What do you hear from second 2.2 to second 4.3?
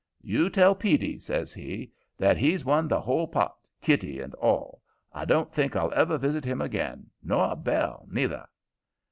he's won the whole pot, kitty